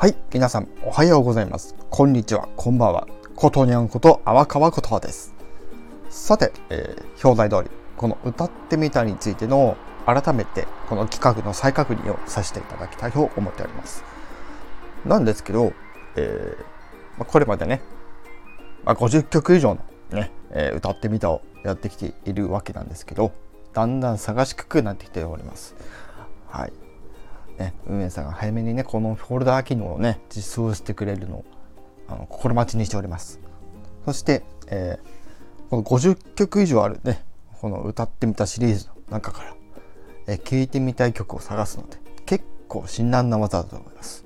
[0.00, 1.76] はい、皆さんおはようございます。
[1.90, 3.06] こんにちは、こんばんは。
[3.36, 5.34] ことにゃんこと荒川ことです。
[6.08, 9.76] さて、えー、表題通り、この歌ってみたについての
[10.06, 14.02] 改めてこの企画の再確認をさせていただきたいと思っております。
[15.04, 15.74] なんですけど、
[16.16, 17.82] えー、これまでね、
[18.84, 19.84] まあ、50曲以上の
[20.18, 23.32] ね、えー、歌ってみたをやってきているわけなんですけど、
[23.74, 25.74] だんだん探しくくなってきております。
[26.48, 26.89] はい。
[27.58, 31.44] ね、運営さんが早めにねこのフォルダー機能をね実装してくれるのを
[32.08, 33.40] あの心待ちにしております。
[34.04, 37.24] そして、えー、この50曲以上あるね
[37.60, 39.54] この歌ってみたシリーズの中から、
[40.26, 44.24] えー、聴いてみたい曲を探すので結構辛難な技だと思います。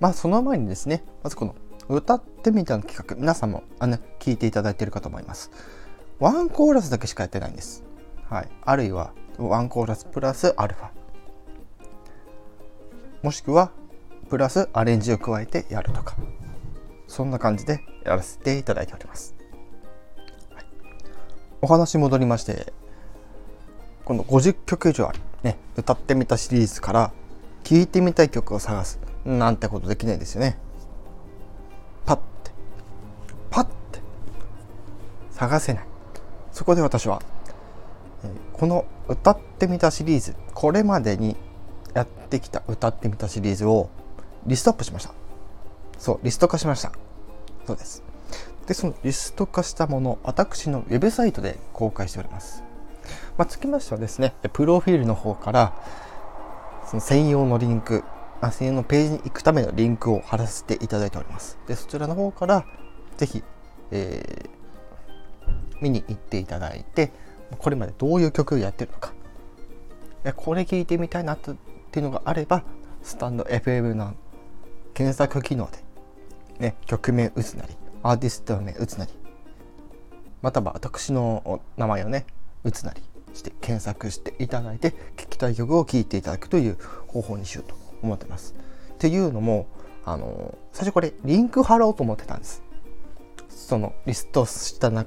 [0.00, 1.56] まあその前にですねまずこの
[1.88, 5.50] 歌ってみたの企画皆さんもあの聞いていただいているかと思います。
[6.20, 7.84] ワンコーラスだけしかやってないんです。
[8.28, 8.48] はい。
[8.62, 10.88] あるいはワンコーラスプラスアルファ。
[13.22, 13.70] もしくは
[14.28, 16.16] プラスアレンジを加えてやるとか。
[17.08, 19.34] そんな感じでやらせていただいております、
[20.54, 20.66] はい、
[21.62, 22.72] お話戻りまして
[24.04, 27.12] この50曲以上ある、ね、歌ってみたシリーズから
[27.64, 30.56] 聴いてみたい曲を探すなんてことできないですよね。
[32.06, 32.22] パッて。
[33.50, 34.00] パッて。
[35.32, 35.84] 探せない。
[36.50, 37.20] そこで私は
[38.54, 41.36] この歌ってみたシリーズこれまでに
[41.94, 43.90] やってきた歌ってみたシリーズを
[44.46, 45.12] リストアップしました。
[45.98, 46.92] そう、リスト化しました。
[47.66, 48.02] そうです。
[48.66, 52.62] で、そのリスト化したもの、私のウェブサイトで公開しております。
[53.36, 55.72] まあ、つきましてはですね、プロフィールの方から、
[56.86, 58.04] その専用のリンク、
[58.40, 61.58] あ専用のページに行くためのリンクを貼らせていただいております。
[61.66, 62.64] で、そちらの方から、
[63.16, 63.42] ぜひ、
[63.90, 65.48] えー、
[65.80, 67.10] 見に行っていただいて、
[67.58, 69.12] これまでどういう曲をやってるのか、
[70.36, 71.56] これ聞いてみたいなと
[71.88, 72.62] っていうのがあれば
[73.02, 74.14] スタンド FM の
[74.94, 75.78] 検索機能で、
[76.58, 79.12] ね、曲名打つなりアーティスト名打つなり
[80.42, 82.26] または私の名前をね
[82.62, 86.76] 打つなりして検索していただいて聴きたい曲を聴いていただくという
[87.06, 88.54] 方法にしようと思ってます。
[88.92, 89.66] っていうのも
[90.04, 92.62] あの最初これリンク貼ろうと思ってたんです。
[93.48, 95.06] そのリストしたな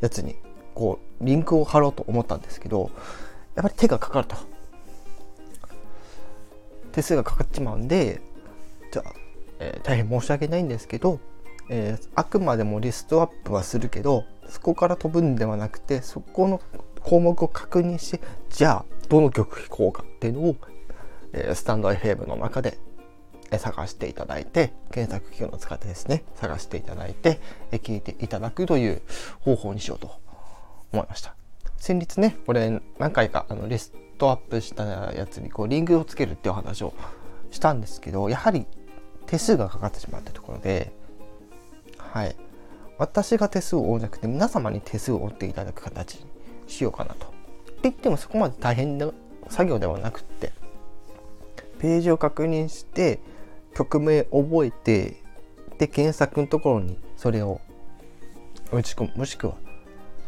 [0.00, 0.36] やつに
[0.74, 2.90] こうリンクを貼ろうと思ったんですけど
[3.54, 4.36] やっぱり手がかかると
[6.92, 8.20] 手数がかかっちまうんで
[8.92, 9.12] じゃあ、
[9.60, 11.20] えー、大変申し訳ないんですけど、
[11.68, 16.60] えー、あくまでもリストアップはするけどそこから飛ぶんではなくてそこの
[17.00, 20.56] 項目を確認してじゃあどの曲弾こうかっていうのを、
[21.32, 22.78] えー、スタンド FM の中で
[23.56, 27.40] 探していただいて検索機能を使ってですね探していただいて
[27.72, 29.00] 聞いていただくという
[29.40, 30.20] 方法にしようと
[30.92, 31.34] 思いました。
[31.78, 36.92] 先日ねこれ何回かあのリストアップしたやつにこうリンクをつけるっていう話を
[37.50, 38.66] したんですけどやはり
[39.26, 40.92] 手数がかかってしまったところで
[41.98, 42.36] はい。
[42.98, 46.26] 私が手数を負わなくて皆様に手数を負っていただく形に
[46.66, 47.26] しようかなと。
[47.26, 47.28] っ
[47.74, 49.10] て言ってもそこまで大変な
[49.48, 50.52] 作業ではなくって
[51.78, 53.20] ページを確認して
[53.74, 55.22] 曲名覚えて
[55.78, 57.60] で検索のところにそれを
[58.72, 59.12] 打ち込む。
[59.16, 59.54] もしくは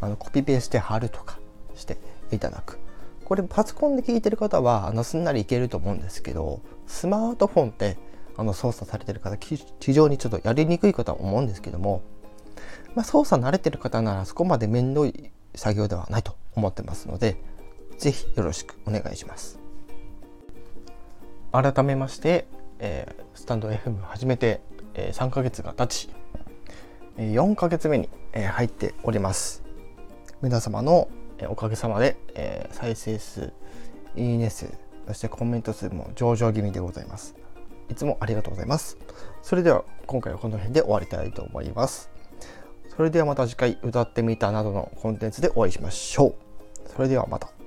[0.00, 1.40] あのコピペして貼るとか
[1.74, 1.98] して
[2.30, 2.78] いただく。
[3.30, 7.96] これパソコンで聞いてる方はあのすんなりいけると思うんですけどスマートフォンって
[8.36, 12.02] あの操作されてる方非常にちょっとやりにくいかとは思うんですけども、
[12.96, 17.40] まあ、操作慣れてる方ならそこまで面倒い作業ではないと思ってますので
[17.98, 19.60] 是非よろしくお願いします。
[21.52, 22.48] 改めまして、
[22.80, 24.60] えー、スタンド FM 始めて、
[24.94, 26.08] えー、3ヶ月が経ち
[27.16, 29.62] 4ヶ月目に、えー、入っております。
[30.42, 31.08] 皆様の
[31.46, 33.52] おかげさまで、えー、再生数、
[34.16, 34.66] いいね数、
[35.06, 37.34] そしてコメント数も上々気味でございます。
[37.88, 38.96] いつもありがとうございます。
[39.42, 42.10] それでは今回はこの辺で終わりたいと思います。
[42.96, 46.34] それではまた次回歌ってみたなどのコンテンツでお会いしましょう。
[46.94, 47.59] それではまた。